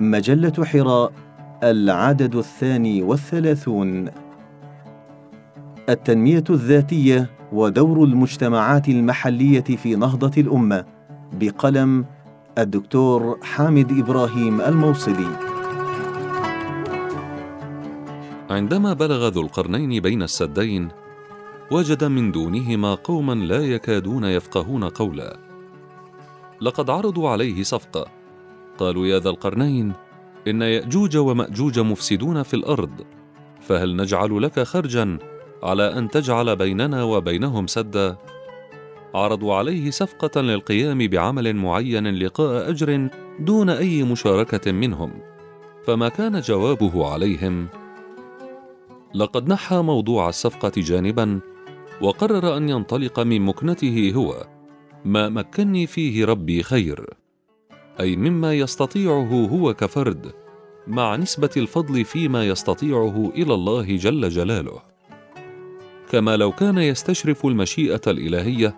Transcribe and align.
مجلة 0.00 0.64
حراء 0.64 1.12
العدد 1.62 2.34
الثاني 2.34 3.02
والثلاثون. 3.02 4.10
التنمية 5.88 6.44
الذاتية 6.50 7.30
ودور 7.52 8.04
المجتمعات 8.04 8.88
المحلية 8.88 9.60
في 9.60 9.96
نهضة 9.96 10.40
الأمة 10.42 10.84
بقلم 11.32 12.04
الدكتور 12.58 13.38
حامد 13.42 13.98
إبراهيم 13.98 14.60
الموصلي. 14.60 15.36
عندما 18.50 18.92
بلغ 18.92 19.28
ذو 19.28 19.40
القرنين 19.40 20.02
بين 20.02 20.22
السدين 20.22 20.88
وجد 21.70 22.04
من 22.04 22.32
دونهما 22.32 22.94
قوما 22.94 23.32
لا 23.32 23.58
يكادون 23.58 24.24
يفقهون 24.24 24.84
قولا. 24.84 25.38
لقد 26.60 26.90
عرضوا 26.90 27.28
عليه 27.30 27.62
صفقة 27.62 28.17
قالوا 28.78 29.06
يا 29.06 29.18
ذا 29.18 29.30
القرنين 29.30 29.92
إن 30.48 30.62
يأجوج 30.62 31.16
ومأجوج 31.16 31.78
مفسدون 31.78 32.42
في 32.42 32.54
الأرض 32.54 32.90
فهل 33.60 33.96
نجعل 33.96 34.42
لك 34.42 34.60
خرجا 34.60 35.18
على 35.62 35.98
أن 35.98 36.08
تجعل 36.08 36.56
بيننا 36.56 37.02
وبينهم 37.02 37.66
سدا؟ 37.66 38.16
عرضوا 39.14 39.54
عليه 39.54 39.90
صفقة 39.90 40.40
للقيام 40.40 40.98
بعمل 40.98 41.56
معين 41.56 42.06
لقاء 42.06 42.70
أجر 42.70 43.08
دون 43.40 43.70
أي 43.70 44.02
مشاركة 44.02 44.72
منهم 44.72 45.12
فما 45.86 46.08
كان 46.08 46.40
جوابه 46.40 47.06
عليهم. 47.12 47.68
لقد 49.14 49.48
نحى 49.48 49.76
موضوع 49.76 50.28
الصفقة 50.28 50.72
جانبا 50.76 51.40
وقرر 52.00 52.56
أن 52.56 52.68
ينطلق 52.68 53.20
من 53.20 53.42
مكنته 53.42 54.12
هو 54.14 54.46
ما 55.04 55.28
مكني 55.28 55.86
فيه 55.86 56.24
ربي 56.24 56.62
خير. 56.62 57.06
أي 58.00 58.16
مما 58.16 58.54
يستطيعه 58.54 59.46
هو 59.46 59.74
كفرد 59.74 60.32
مع 60.86 61.16
نسبة 61.16 61.50
الفضل 61.56 62.04
فيما 62.04 62.46
يستطيعه 62.46 63.32
إلى 63.34 63.54
الله 63.54 63.96
جل 63.96 64.28
جلاله. 64.28 64.82
كما 66.10 66.36
لو 66.36 66.52
كان 66.52 66.78
يستشرف 66.78 67.46
المشيئة 67.46 68.00
الإلهية 68.06 68.76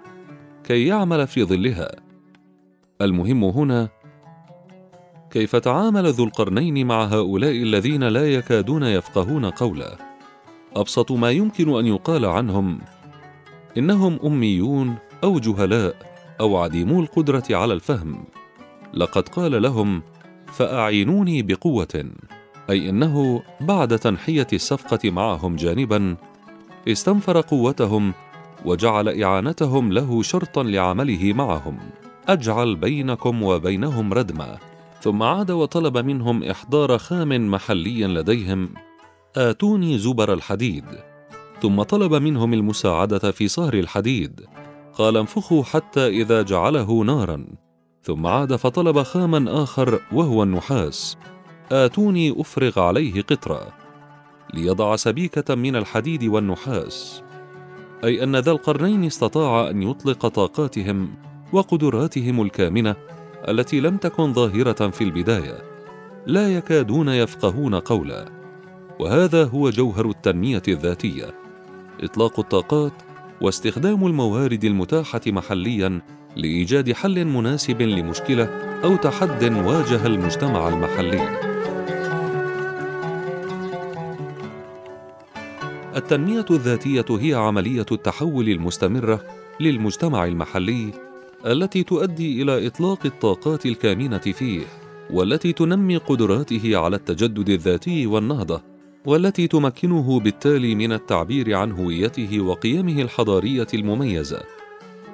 كي 0.64 0.86
يعمل 0.86 1.26
في 1.26 1.44
ظلها. 1.44 1.90
المهم 3.00 3.44
هنا 3.44 3.88
كيف 5.30 5.56
تعامل 5.56 6.12
ذو 6.12 6.24
القرنين 6.24 6.86
مع 6.86 7.04
هؤلاء 7.04 7.50
الذين 7.50 8.04
لا 8.04 8.32
يكادون 8.32 8.82
يفقهون 8.82 9.44
قولا؟ 9.44 9.96
أبسط 10.76 11.12
ما 11.12 11.30
يمكن 11.30 11.78
أن 11.78 11.86
يقال 11.86 12.24
عنهم 12.24 12.80
إنهم 13.78 14.18
أميون 14.24 14.94
أو 15.24 15.38
جهلاء 15.38 15.96
أو 16.40 16.56
عديمو 16.56 17.00
القدرة 17.00 17.44
على 17.50 17.74
الفهم. 17.74 18.24
لقد 18.94 19.28
قال 19.28 19.62
لهم 19.62 20.02
فأعينوني 20.46 21.42
بقوة. 21.42 22.04
أي 22.70 22.90
إنه 22.90 23.42
بعد 23.60 23.98
تنحية 23.98 24.46
الصفقة 24.52 25.10
معهم 25.10 25.56
جانبا 25.56 26.16
استنفر 26.88 27.40
قوتهم 27.40 28.12
وجعل 28.64 29.22
إعانتهم 29.22 29.92
له 29.92 30.22
شرطا 30.22 30.62
لعمله 30.62 31.32
معهم. 31.32 31.78
أجعل 32.28 32.76
بينكم 32.76 33.42
وبينهم 33.42 34.12
ردما. 34.12 34.58
ثم 35.00 35.22
عاد 35.22 35.50
وطلب 35.50 35.98
منهم 35.98 36.44
إحضار 36.44 36.98
خام 36.98 37.50
محلي 37.50 38.04
لديهم. 38.04 38.68
آتوني 39.36 39.98
زبر 39.98 40.32
الحديد. 40.32 40.84
ثم 41.62 41.82
طلب 41.82 42.14
منهم 42.14 42.54
المساعدة 42.54 43.30
في 43.30 43.48
صهر 43.48 43.74
الحديد. 43.74 44.40
قال 44.94 45.16
انفخوا 45.16 45.62
حتى 45.64 46.08
إذا 46.08 46.42
جعله 46.42 47.04
نارا. 47.04 47.46
ثم 48.02 48.26
عاد 48.26 48.56
فطلب 48.56 49.02
خاما 49.02 49.62
آخر 49.62 50.00
وهو 50.12 50.42
النحاس. 50.42 51.16
آتوني 51.72 52.40
أفرغ 52.40 52.80
عليه 52.80 53.22
قطرا 53.22 53.60
ليضع 54.54 54.96
سبيكة 54.96 55.54
من 55.54 55.76
الحديد 55.76 56.24
والنحاس. 56.24 57.22
أي 58.04 58.24
أن 58.24 58.36
ذا 58.36 58.50
القرنين 58.50 59.04
استطاع 59.04 59.70
أن 59.70 59.82
يطلق 59.82 60.26
طاقاتهم 60.26 61.14
وقدراتهم 61.52 62.42
الكامنة 62.42 62.96
التي 63.48 63.80
لم 63.80 63.96
تكن 63.96 64.32
ظاهرة 64.32 64.88
في 64.90 65.04
البداية. 65.04 65.62
لا 66.26 66.56
يكادون 66.56 67.08
يفقهون 67.08 67.74
قولا. 67.74 68.28
وهذا 68.98 69.44
هو 69.44 69.70
جوهر 69.70 70.10
التنمية 70.10 70.62
الذاتية. 70.68 71.34
إطلاق 72.02 72.40
الطاقات 72.40 72.92
واستخدام 73.40 74.06
الموارد 74.06 74.64
المتاحة 74.64 75.20
محليا 75.26 76.00
لإيجاد 76.36 76.92
حل 76.92 77.24
مناسب 77.24 77.82
لمشكلة 77.82 78.44
أو 78.84 78.96
تحد 78.96 79.44
واجه 79.44 80.06
المجتمع 80.06 80.68
المحلي. 80.68 81.50
التنمية 85.96 86.44
الذاتية 86.50 87.04
هي 87.10 87.34
عملية 87.34 87.86
التحول 87.92 88.48
المستمرة 88.48 89.24
للمجتمع 89.60 90.24
المحلي 90.24 90.90
التي 91.46 91.82
تؤدي 91.82 92.42
إلى 92.42 92.66
إطلاق 92.66 93.06
الطاقات 93.06 93.66
الكامنة 93.66 94.18
فيه 94.18 94.62
والتي 95.10 95.52
تنمي 95.52 95.96
قدراته 95.96 96.76
على 96.76 96.96
التجدد 96.96 97.48
الذاتي 97.48 98.06
والنهضة 98.06 98.62
والتي 99.06 99.48
تمكنه 99.48 100.20
بالتالي 100.20 100.74
من 100.74 100.92
التعبير 100.92 101.54
عن 101.54 101.72
هويته 101.72 102.40
وقيمه 102.40 103.02
الحضارية 103.02 103.66
المميزة. 103.74 104.59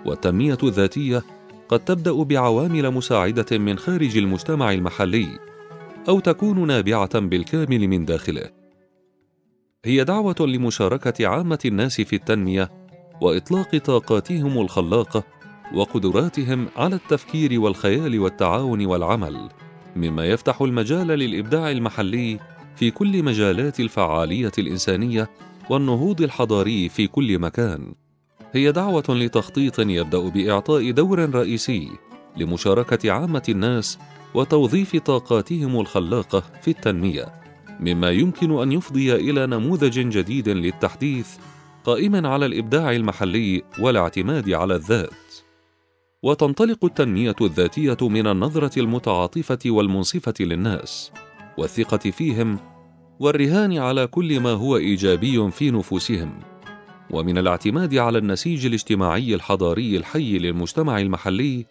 والتنمية 0.07 0.59
الذاتية 0.63 1.23
قد 1.69 1.85
تبدأ 1.85 2.23
بعوامل 2.23 2.91
مساعدة 2.91 3.59
من 3.59 3.79
خارج 3.79 4.17
المجتمع 4.17 4.73
المحلي 4.73 5.39
أو 6.09 6.21
تكون 6.21 6.67
نابعة 6.67 7.19
بالكامل 7.19 7.89
من 7.89 8.05
داخله. 8.05 8.51
هي 9.85 10.05
دعوة 10.05 10.37
لمشاركة 10.41 11.27
عامة 11.27 11.59
الناس 11.65 12.01
في 12.01 12.17
التنمية 12.17 12.71
وإطلاق 13.21 13.77
طاقاتهم 13.77 14.61
الخلاقة 14.61 15.25
وقدراتهم 15.75 16.69
على 16.77 16.97
التفكير 16.97 17.61
والخيال 17.61 18.19
والتعاون 18.19 18.87
والعمل 18.87 19.49
مما 19.97 20.27
يفتح 20.27 20.63
المجال 20.63 21.07
للإبداع 21.07 21.71
المحلي 21.71 22.39
في 22.77 22.91
كل 22.91 23.23
مجالات 23.23 23.81
الفعالية 23.81 24.53
الإنسانية 24.59 25.31
والنهوض 25.71 26.23
الحضاري 26.23 26.89
في 26.89 27.07
كل 27.07 27.39
مكان. 27.39 27.95
هي 28.53 28.73
دعوة 28.73 29.05
لتخطيط 29.09 29.79
يبدأ 29.79 30.19
بإعطاء 30.19 30.91
دور 30.91 31.35
رئيسي 31.35 31.91
لمشاركة 32.37 33.11
عامة 33.13 33.43
الناس 33.49 33.99
وتوظيف 34.35 34.97
طاقاتهم 34.97 35.81
الخلاقة 35.81 36.43
في 36.63 36.69
التنمية 36.69 37.47
مما 37.81 38.11
يمكن 38.11 38.63
أن 38.63 38.73
يفضي 38.73 39.15
إلى 39.15 39.47
نموذج 39.47 40.01
جديد 40.01 40.49
للتحديث 40.49 41.37
قائما 41.85 42.29
على 42.29 42.47
الإبداع 42.47 42.93
المحلي 42.93 43.63
والاعتماد 43.79 44.51
على 44.51 44.75
الذات. 44.75 45.11
وتنطلق 46.23 46.85
التنمية 46.85 47.35
الذاتية 47.41 47.97
من 48.01 48.27
النظرة 48.27 48.79
المتعاطفة 48.79 49.59
والمنصفة 49.67 50.35
للناس 50.41 51.13
والثقة 51.59 52.11
فيهم 52.11 52.59
والرهان 53.21 53.79
على 53.79 54.07
كل 54.07 54.41
ما 54.41 54.51
هو 54.51 54.77
إيجابي 54.77 55.51
في 55.51 55.71
نفوسهم. 55.71 56.41
ومن 57.11 57.39
الاعتماد 57.39 57.95
على 57.95 58.19
النسيج 58.19 58.67
الاجتماعي 58.67 59.35
الحضاري 59.35 59.97
الحي 59.97 60.39
للمجتمع 60.39 61.01
المحلي 61.01 61.67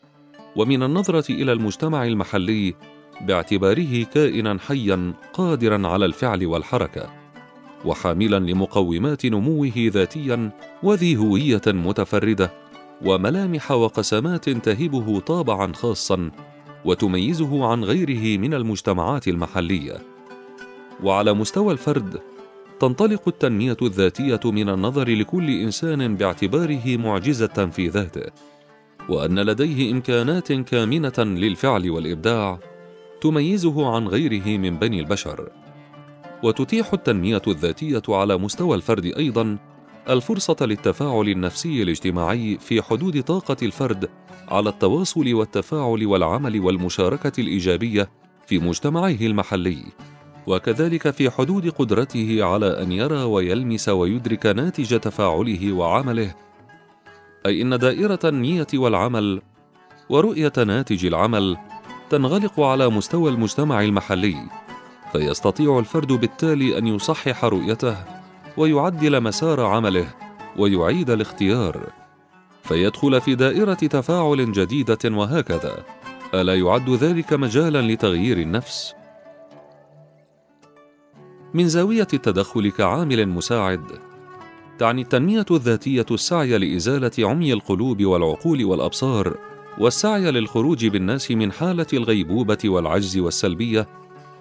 ومن 0.55 0.83
النظرة 0.83 1.31
إلى 1.31 1.51
المجتمع 1.51 2.05
المحلي 2.05 2.73
باعتباره 3.21 4.03
كائنا 4.03 4.57
حيا 4.67 5.13
قادرا 5.33 5.87
على 5.87 6.05
الفعل 6.05 6.45
والحركة 6.45 7.09
وحاملا 7.85 8.39
لمقومات 8.39 9.25
نموه 9.25 9.73
ذاتيا 9.77 10.51
وذي 10.83 11.17
هوية 11.17 11.61
متفردة 11.67 12.51
وملامح 13.05 13.71
وقسمات 13.71 14.49
تهبه 14.49 15.19
طابعا 15.19 15.73
خاصا 15.73 16.31
وتميزه 16.85 17.65
عن 17.65 17.83
غيره 17.83 18.37
من 18.37 18.53
المجتمعات 18.53 19.27
المحلية. 19.27 19.97
وعلى 21.03 21.33
مستوى 21.33 21.73
الفرد 21.73 22.21
تنطلق 22.79 23.21
التنمية 23.27 23.77
الذاتية 23.81 24.39
من 24.45 24.69
النظر 24.69 25.09
لكل 25.09 25.49
إنسان 25.49 26.15
باعتباره 26.15 26.97
معجزة 26.97 27.69
في 27.71 27.87
ذاته 27.87 28.31
وأن 29.09 29.39
لديه 29.39 29.91
إمكانات 29.91 30.51
كامنة 30.51 31.13
للفعل 31.17 31.89
والإبداع 31.89 32.59
تميزه 33.21 33.95
عن 33.95 34.07
غيره 34.07 34.57
من 34.57 34.79
بني 34.79 34.99
البشر. 34.99 35.49
وتتيح 36.43 36.93
التنمية 36.93 37.41
الذاتية 37.47 38.01
على 38.09 38.37
مستوى 38.37 38.75
الفرد 38.75 39.05
أيضا 39.05 39.57
الفرصة 40.09 40.55
للتفاعل 40.61 41.29
النفسي 41.29 41.83
الاجتماعي 41.83 42.57
في 42.57 42.81
حدود 42.81 43.23
طاقة 43.23 43.57
الفرد 43.61 44.09
على 44.47 44.69
التواصل 44.69 45.33
والتفاعل 45.33 46.05
والعمل 46.05 46.59
والمشاركة 46.59 47.41
الإيجابية 47.41 48.09
في 48.47 48.59
مجتمعه 48.59 49.17
المحلي. 49.21 49.83
وكذلك 50.47 51.09
في 51.09 51.29
حدود 51.29 51.69
قدرته 51.69 52.43
على 52.43 52.81
أن 52.81 52.91
يرى 52.91 53.23
ويلمس 53.23 53.89
ويدرك 53.89 54.45
ناتج 54.45 54.99
تفاعله 54.99 55.73
وعمله. 55.73 56.35
أي 57.45 57.61
إن 57.61 57.77
دائرة 57.77 58.19
النية 58.23 58.67
والعمل 58.73 59.41
ورؤية 60.09 60.53
ناتج 60.57 61.05
العمل 61.05 61.57
تنغلق 62.09 62.59
على 62.59 62.89
مستوى 62.89 63.31
المجتمع 63.31 63.81
المحلي 63.81 64.35
فيستطيع 65.11 65.79
الفرد 65.79 66.11
بالتالي 66.11 66.77
أن 66.77 66.87
يصحح 66.87 67.45
رؤيته 67.45 67.97
ويعدل 68.57 69.21
مسار 69.21 69.61
عمله 69.61 70.07
ويعيد 70.57 71.09
الاختيار. 71.09 71.89
فيدخل 72.63 73.21
في 73.21 73.35
دائرة 73.35 73.73
تفاعل 73.73 74.51
جديدة 74.51 74.99
وهكذا. 75.05 75.83
ألا 76.33 76.55
يعد 76.55 76.89
ذلك 76.89 77.33
مجالا 77.33 77.81
لتغيير 77.81 78.37
النفس؟ 78.37 78.93
من 81.55 81.67
زاوية 81.67 82.07
التدخل 82.13 82.71
كعامل 82.71 83.25
مساعد. 83.29 83.83
تعني 84.79 85.01
التنمية 85.01 85.45
الذاتية 85.51 86.05
السعي 86.11 86.57
لإزالة 86.57 87.11
عمي 87.19 87.53
القلوب 87.53 88.05
والعقول 88.05 88.65
والأبصار 88.65 89.37
والسعي 89.77 90.31
للخروج 90.31 90.85
بالناس 90.85 91.31
من 91.31 91.51
حالة 91.51 91.85
الغيبوبة 91.93 92.57
والعجز 92.65 93.17
والسلبية 93.17 93.87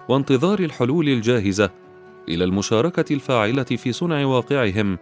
وانتظار 0.09 0.59
الحلول 0.59 1.09
الجاهزة 1.09 1.69
إلى 2.29 2.43
المشاركة 2.43 3.13
الفاعلة 3.13 3.63
في 3.63 3.91
صنع 3.91 4.25
واقعهم 4.25 4.97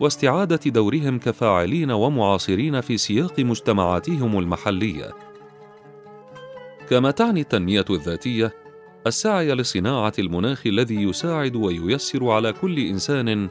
واستعادة 0.00 0.70
دورهم 0.70 1.18
كفاعلين 1.18 1.90
ومعاصرين 1.90 2.80
في 2.80 2.96
سياق 2.96 3.40
مجتمعاتهم 3.40 4.38
المحلية. 4.38 5.10
كما 6.90 7.10
تعني 7.10 7.40
التنمية 7.40 7.84
الذاتية 7.90 8.65
السعي 9.06 9.54
لصناعة 9.54 10.12
المناخ 10.18 10.66
الذي 10.66 11.02
يساعد 11.02 11.56
وييسر 11.56 12.30
على 12.30 12.52
كل 12.52 12.78
إنسان 12.78 13.48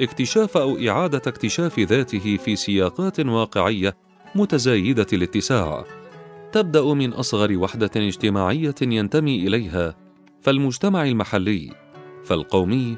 اكتشاف 0.00 0.56
أو 0.56 0.78
إعادة 0.88 1.22
اكتشاف 1.26 1.78
ذاته 1.78 2.36
في 2.36 2.56
سياقات 2.56 3.20
واقعية 3.20 3.96
متزايدة 4.34 5.06
الاتساع. 5.12 5.84
تبدأ 6.52 6.94
من 6.94 7.12
أصغر 7.12 7.56
وحدة 7.56 7.90
اجتماعية 7.96 8.74
ينتمي 8.82 9.46
إليها 9.46 9.96
فالمجتمع 10.42 11.04
المحلي 11.04 11.70
فالقومي 12.24 12.96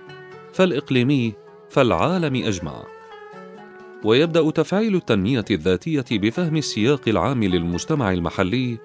فالإقليمي 0.53 1.35
فالعالم 1.71 2.35
أجمع. 2.37 2.85
ويبدأ 4.05 4.51
تفعيل 4.51 4.97
التنمية 4.97 5.45
الذاتية 5.51 6.05
بفهم 6.11 6.57
السياق 6.57 7.09
العام 7.09 7.45
للمجتمع 7.45 8.13
المحلي 8.13 8.79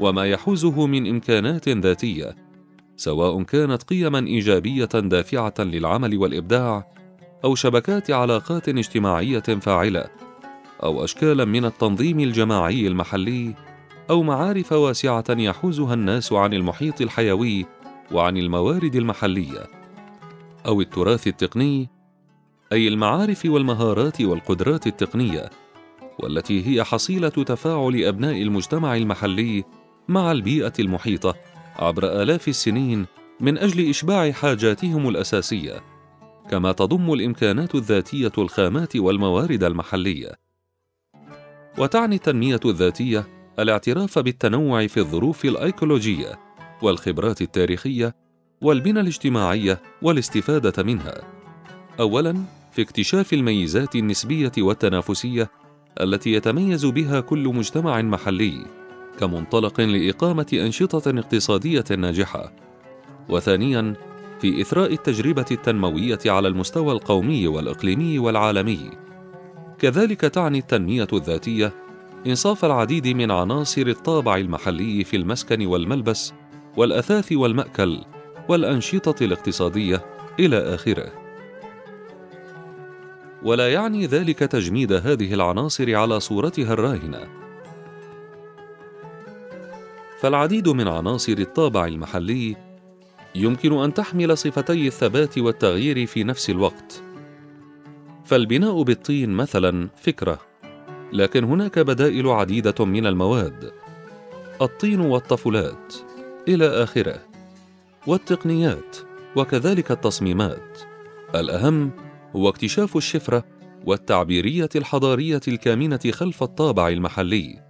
وما 0.00 0.26
يحوزه 0.26 0.86
من 0.86 1.06
إمكانات 1.06 1.68
ذاتية. 1.68 2.43
سواء 2.96 3.42
كانت 3.42 3.82
قيما 3.82 4.18
إيجابية 4.18 4.84
دافعة 4.84 5.54
للعمل 5.58 6.18
والإبداع 6.18 6.86
أو 7.44 7.54
شبكات 7.54 8.10
علاقات 8.10 8.68
اجتماعية 8.68 9.40
فاعلة 9.40 10.04
أو 10.82 11.04
اشكالا 11.04 11.44
من 11.44 11.64
التنظيم 11.64 12.20
الجماعي 12.20 12.86
المحلي 12.86 13.54
أو 14.10 14.22
معارف 14.22 14.72
واسعة 14.72 15.24
يحوزها 15.30 15.94
الناس 15.94 16.32
عن 16.32 16.54
المحيط 16.54 17.00
الحيوي 17.00 17.66
وعن 18.12 18.36
الموارد 18.36 18.96
المحلية 18.96 19.66
أو 20.66 20.80
التراث 20.80 21.26
التقني 21.26 21.88
أي 22.72 22.88
المعارف 22.88 23.44
والمهارات 23.46 24.20
والقدرات 24.20 24.86
التقنية 24.86 25.50
والتي 26.18 26.66
هي 26.66 26.84
حصيلة 26.84 27.28
تفاعل 27.28 28.04
أبناء 28.04 28.42
المجتمع 28.42 28.96
المحلي 28.96 29.64
مع 30.08 30.32
البيئة 30.32 30.72
المحيطة. 30.78 31.34
عبر 31.78 32.22
آلاف 32.22 32.48
السنين 32.48 33.06
من 33.40 33.58
أجل 33.58 33.88
إشباع 33.90 34.32
حاجاتهم 34.32 35.08
الأساسية 35.08 35.82
كما 36.50 36.72
تضم 36.72 37.12
الإمكانات 37.12 37.74
الذاتية 37.74 38.32
الخامات 38.38 38.96
والموارد 38.96 39.64
المحلية. 39.64 40.32
وتعني 41.78 42.16
التنمية 42.16 42.60
الذاتية 42.64 43.26
الاعتراف 43.58 44.18
بالتنوع 44.18 44.86
في 44.86 44.96
الظروف 44.96 45.44
الأيكولوجية 45.44 46.38
والخبرات 46.82 47.42
التاريخية 47.42 48.14
والبنى 48.60 49.00
الاجتماعية 49.00 49.82
والاستفادة 50.02 50.82
منها. 50.82 51.22
اولا 52.00 52.44
في 52.72 52.82
اكتشاف 52.82 53.32
الميزات 53.32 53.96
النسبية 53.96 54.52
والتنافسية 54.58 55.50
التي 56.00 56.32
يتميز 56.32 56.86
بها 56.86 57.20
كل 57.20 57.48
مجتمع 57.48 58.02
محلي. 58.02 58.83
كمنطلق 59.20 59.80
لإقامة 59.80 60.46
أنشطة 60.52 61.18
اقتصادية 61.18 61.84
ناجحة. 61.98 62.52
وثانيا 63.28 63.94
في 64.40 64.60
إثراء 64.60 64.92
التجربة 64.92 65.44
التنموية 65.50 66.18
على 66.26 66.48
المستوى 66.48 66.92
القومي 66.92 67.46
والإقليمي 67.48 68.18
والعالمي. 68.18 68.90
كذلك 69.78 70.20
تعني 70.20 70.58
التنمية 70.58 71.08
الذاتية 71.12 71.72
إنصاف 72.26 72.64
العديد 72.64 73.08
من 73.08 73.30
عناصر 73.30 73.86
الطابع 73.86 74.36
المحلي 74.36 75.04
في 75.04 75.16
المسكن 75.16 75.66
والملبس 75.66 76.32
والأثاث 76.76 77.32
والمأكل 77.32 78.00
والأنشطة 78.48 79.24
الاقتصادية 79.24 80.04
إلى 80.40 80.74
آخره. 80.74 81.12
ولا 83.42 83.72
يعني 83.72 84.06
ذلك 84.06 84.38
تجميد 84.38 84.92
هذه 84.92 85.34
العناصر 85.34 85.94
على 85.94 86.20
صورتها 86.20 86.72
الراهنة. 86.72 87.43
فالعديد 90.24 90.68
من 90.68 90.88
عناصر 90.88 91.32
الطابع 91.32 91.86
المحلي 91.86 92.56
يمكن 93.34 93.72
أن 93.72 93.94
تحمل 93.94 94.38
صفتي 94.38 94.86
الثبات 94.86 95.38
والتغيير 95.38 96.06
في 96.06 96.24
نفس 96.24 96.50
الوقت. 96.50 97.02
فالبناء 98.24 98.82
بالطين 98.82 99.30
مثلا 99.30 99.88
فكرة 99.96 100.38
لكن 101.12 101.44
هناك 101.44 101.78
بدائل 101.78 102.28
عديدة 102.28 102.84
من 102.84 103.06
المواد. 103.06 103.72
الطين 104.62 105.00
والطفلات 105.00 105.94
إلى 106.48 106.66
آخره 106.66 107.22
والتقنيات 108.06 108.96
وكذلك 109.36 109.90
التصميمات. 109.90 110.78
الأهم 111.34 111.90
هو 112.36 112.48
اكتشاف 112.48 112.96
الشفرة 112.96 113.44
والتعبيرية 113.84 114.70
الحضارية 114.76 115.40
الكامنة 115.48 116.00
خلف 116.12 116.42
الطابع 116.42 116.88
المحلي. 116.88 117.63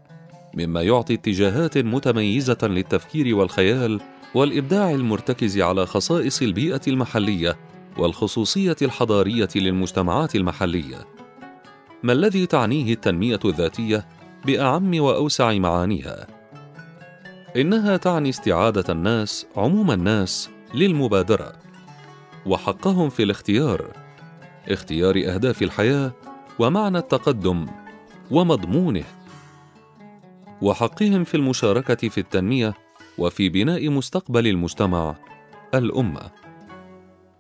مما 0.57 0.83
يعطي 0.83 1.15
اتجاهات 1.15 1.79
متميزة 1.79 2.59
للتفكير 2.63 3.37
والخيال 3.37 4.01
والإبداع 4.35 4.91
المرتكز 4.91 5.61
على 5.61 5.87
خصائص 5.87 6.43
البيئة 6.43 6.81
المحلية 6.89 7.57
والخصوصية 7.99 8.77
الحضارية 8.83 9.49
للمجتمعات 9.57 10.37
المحلية. 10.37 11.07
ما 12.03 12.13
الذي 12.13 12.47
تعنيه 12.47 12.93
التنمية 12.93 13.41
الذاتية 13.45 14.07
بأعم 14.47 15.01
وأوسع 15.01 15.53
معانيها؟ 15.53 16.27
إنها 17.57 17.97
تعني 17.97 18.29
استعادة 18.29 18.85
الناس 18.93 19.47
عموم 19.57 19.91
الناس 19.91 20.51
للمبادرة 20.75 21.53
وحقهم 22.47 23.09
في 23.09 23.23
الاختيار 23.23 23.85
اختيار 24.69 25.17
أهداف 25.17 25.63
الحياة 25.63 26.13
ومعنى 26.59 26.99
التقدم 26.99 27.67
ومضمونه. 28.31 29.05
وحقهم 30.63 31.25
في 31.25 31.37
المشاركة 31.37 32.09
في 32.09 32.19
التنمية 32.19 32.75
وفي 33.19 33.49
بناء 33.49 33.89
مستقبل 33.89 34.47
المجتمع 34.47 35.17
الأمة. 35.75 36.31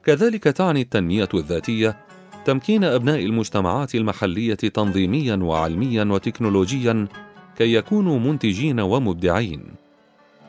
كذلك 0.04 0.44
تعني 0.44 0.80
التنمية 0.80 1.28
الذاتية 1.34 1.96
تمكين 2.44 2.84
أبناء 2.84 3.24
المجتمعات 3.24 3.94
المحلية 3.94 4.54
تنظيميا 4.54 5.36
وعلميا 5.36 6.04
وتكنولوجيا 6.04 7.08
كي 7.56 7.74
يكونوا 7.74 8.18
منتجين 8.18 8.80
ومبدعين. 8.80 9.64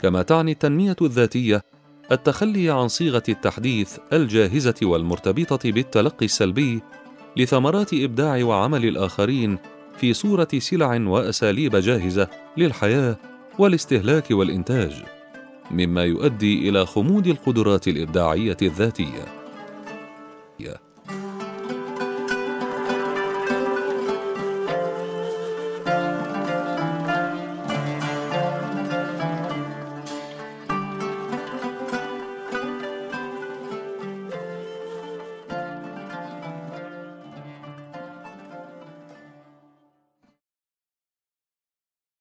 كما 0.01 0.21
تعني 0.21 0.51
التنمية 0.51 0.95
الذاتية 1.01 1.63
التخلي 2.11 2.69
عن 2.69 2.87
صيغة 2.87 3.23
التحديث 3.29 3.97
الجاهزة 4.13 4.75
والمرتبطة 4.81 5.71
بالتلقي 5.71 6.25
السلبي 6.25 6.81
لثمرات 7.37 7.93
إبداع 7.93 8.43
وعمل 8.43 8.85
الآخرين 8.85 9.57
في 9.97 10.13
صورة 10.13 10.47
سلع 10.57 10.95
وأساليب 10.95 11.75
جاهزة 11.75 12.27
للحياة 12.57 13.17
والاستهلاك 13.59 14.31
والإنتاج 14.31 15.03
مما 15.71 16.03
يؤدي 16.03 16.69
إلى 16.69 16.85
خمود 16.85 17.27
القدرات 17.27 17.87
الإبداعية 17.87 18.57
الذاتية. 18.61 19.25